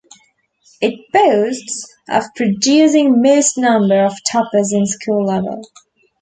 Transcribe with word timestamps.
It 0.81 0.95
boasts 1.13 1.87
of 2.09 2.33
producing 2.35 3.21
most 3.21 3.55
number 3.59 4.03
of 4.03 4.15
toppers 4.31 4.73
in 4.73 4.87
School 4.87 5.27
level. 5.27 5.61